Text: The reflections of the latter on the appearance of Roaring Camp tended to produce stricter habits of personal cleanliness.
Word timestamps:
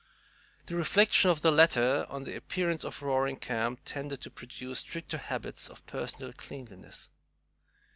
The 0.65 0.75
reflections 0.75 1.29
of 1.29 1.43
the 1.43 1.51
latter 1.51 2.07
on 2.09 2.23
the 2.23 2.35
appearance 2.35 2.83
of 2.83 3.03
Roaring 3.03 3.35
Camp 3.37 3.81
tended 3.85 4.21
to 4.21 4.31
produce 4.31 4.79
stricter 4.79 5.19
habits 5.19 5.69
of 5.69 5.85
personal 5.85 6.33
cleanliness. 6.33 7.11